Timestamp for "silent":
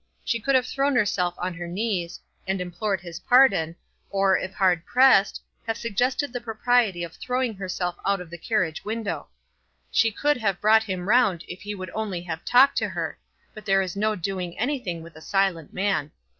15.21-15.71